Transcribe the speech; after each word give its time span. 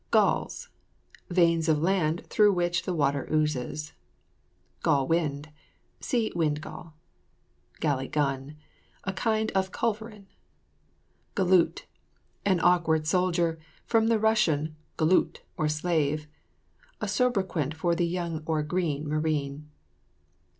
GALLS. 0.09 0.69
Veins 1.29 1.69
of 1.69 1.77
land 1.79 2.25
through 2.25 2.51
which 2.53 2.85
the 2.85 2.93
water 2.95 3.27
oozes. 3.31 3.93
GALL 4.81 5.07
WIND. 5.07 5.49
See 5.99 6.31
WIND 6.35 6.59
GALL. 6.59 6.95
GALLY 7.81 8.07
GUN. 8.07 8.57
A 9.03 9.13
kind 9.13 9.51
of 9.51 9.71
culverin. 9.71 10.25
GALOOT. 11.35 11.85
An 12.43 12.59
awkward 12.63 13.05
soldier, 13.05 13.59
from 13.85 14.07
the 14.07 14.17
Russian 14.17 14.75
golut, 14.97 15.41
or 15.55 15.69
slave. 15.69 16.25
A 16.99 17.07
soubriquet 17.07 17.75
for 17.75 17.93
the 17.93 18.07
young 18.07 18.41
or 18.47 18.63
"green" 18.63 19.07
marine. 19.07 19.69